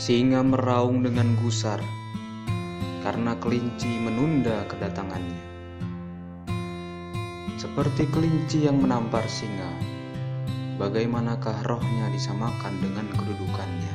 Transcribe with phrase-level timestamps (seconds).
[0.00, 1.76] Singa meraung dengan gusar
[3.04, 5.44] karena kelinci menunda kedatangannya.
[7.60, 9.68] Seperti kelinci yang menampar singa,
[10.80, 13.94] bagaimanakah rohnya disamakan dengan kedudukannya?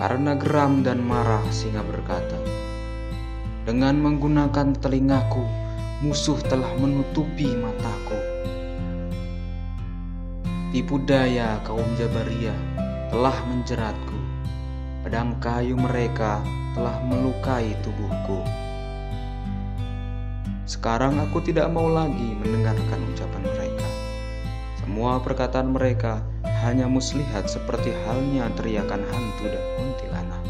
[0.00, 2.40] Karena geram dan marah singa berkata,
[3.68, 5.44] Dengan menggunakan telingaku,
[6.00, 8.33] musuh telah menutupi mataku.
[10.74, 12.58] Tipu daya kaum Jabariyah
[13.14, 14.18] telah menjeratku.
[15.06, 16.42] Pedang kayu mereka
[16.74, 18.42] telah melukai tubuhku.
[20.66, 23.88] Sekarang aku tidak mau lagi mendengarkan ucapan mereka.
[24.82, 26.26] Semua perkataan mereka
[26.66, 30.42] hanya muslihat seperti halnya teriakan hantu dan kuntilanak.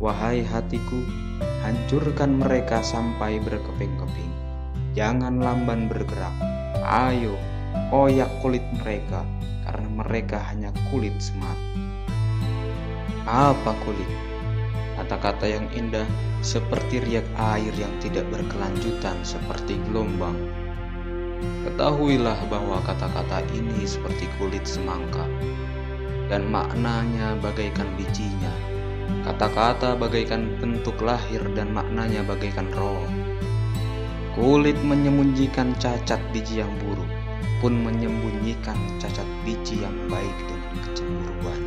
[0.00, 1.04] Wahai hatiku,
[1.60, 4.32] hancurkan mereka sampai berkeping-keping.
[4.96, 6.32] Jangan lamban bergerak.
[6.80, 7.36] Ayo,
[7.94, 9.22] koyak kulit mereka
[9.62, 11.62] karena mereka hanya kulit semata.
[13.24, 14.10] Apa kulit?
[14.98, 16.06] Kata-kata yang indah
[16.44, 17.26] seperti riak
[17.56, 20.36] air yang tidak berkelanjutan seperti gelombang.
[21.64, 25.24] Ketahuilah bahwa kata-kata ini seperti kulit semangka
[26.28, 28.52] dan maknanya bagaikan bijinya.
[29.24, 33.06] Kata-kata bagaikan bentuk lahir dan maknanya bagaikan roh.
[34.36, 37.13] Kulit menyembunyikan cacat biji yang buruk
[37.64, 41.62] pun menyembunyikan cacat biji yang baik dengan kecemburuan.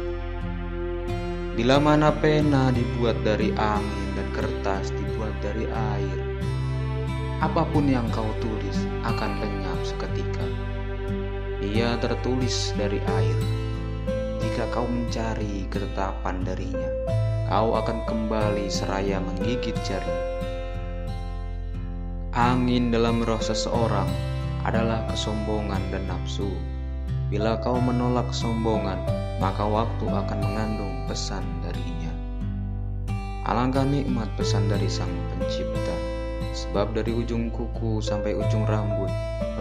[1.57, 6.19] Bila mana pena dibuat dari angin dan kertas dibuat dari air,
[7.41, 10.45] apa pun yang kau tulis akan lenyap seketika.
[11.65, 13.39] Ia tertulis dari air.
[14.37, 16.89] Jika kau mencari ketetapan darinya,
[17.49, 20.17] kau akan kembali seraya menggigit jari.
[22.37, 24.36] Angin dalam roh seseorang
[24.67, 26.51] adalah kesombongan dan nafsu.
[27.31, 28.99] Bila kau menolak kesombongan,
[29.39, 32.11] maka waktu akan mengandung pesan darinya.
[33.47, 35.95] Alangkah nikmat pesan dari Sang Pencipta,
[36.51, 39.07] sebab dari ujung kuku sampai ujung rambut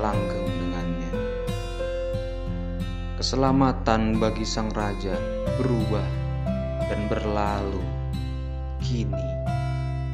[0.02, 1.12] langgeng dengannya.
[3.16, 5.16] Keselamatan bagi sang raja
[5.56, 6.04] berubah
[6.90, 7.80] dan berlalu.
[8.82, 9.28] Kini,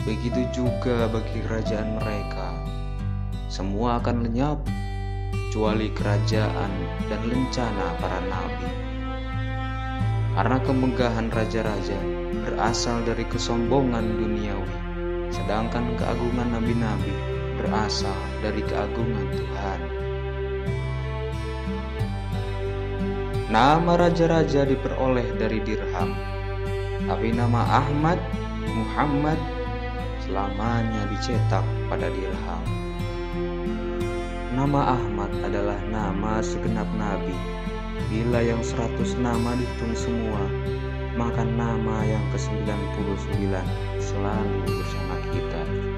[0.07, 2.49] begitu juga bagi kerajaan mereka.
[3.53, 4.82] Semua akan lenyap
[5.53, 6.73] kecuali kerajaan
[7.13, 8.73] dan lencana para nabi.
[10.33, 12.01] Karena kemegahan raja-raja
[12.41, 14.77] berasal dari kesombongan duniawi,
[15.29, 17.13] sedangkan keagungan nabi-nabi
[17.61, 19.81] berasal dari keagungan Tuhan.
[23.53, 26.17] Nama raja-raja diperoleh dari dirham,
[27.05, 28.17] tapi nama Ahmad,
[28.73, 29.37] Muhammad
[30.25, 32.92] selamanya dicetak pada dirham.
[34.53, 37.33] Nama Ahmad adalah nama segenap nabi.
[38.13, 40.45] Bila yang seratus nama dihitung semua,
[41.17, 43.49] maka nama yang ke-99
[43.97, 45.92] selalu bersama kita.